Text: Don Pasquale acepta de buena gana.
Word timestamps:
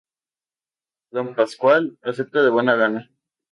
Don 1.15 1.27
Pasquale 1.35 1.93
acepta 2.01 2.41
de 2.43 2.49
buena 2.55 2.75
gana. 2.75 3.07